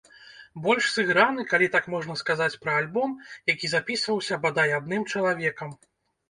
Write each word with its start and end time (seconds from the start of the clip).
Больш 0.61 0.85
сыграны, 0.93 1.41
калі 1.51 1.67
так 1.75 1.85
можна 1.95 2.15
сказаць 2.21 2.59
пра 2.63 2.73
альбом, 2.79 3.13
які 3.53 3.71
запісваўся 3.75 4.41
бадай 4.47 4.75
адным 4.81 5.07
чалавекам. 5.13 5.79